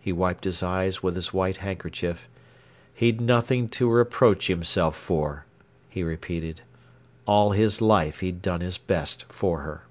[0.00, 2.26] He wiped his eyes with his white handkerchief.
[2.94, 5.44] He'd nothing to reproach himself for,
[5.90, 6.62] he repeated.
[7.26, 9.82] All his life he'd done his best for her.